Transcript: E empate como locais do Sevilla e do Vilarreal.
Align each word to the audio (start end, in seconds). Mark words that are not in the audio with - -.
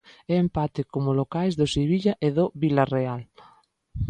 E 0.31 0.33
empate 0.43 0.81
como 0.93 1.17
locais 1.21 1.53
do 1.59 1.67
Sevilla 1.75 2.13
e 2.27 2.29
do 2.37 2.45
Vilarreal. 2.61 3.21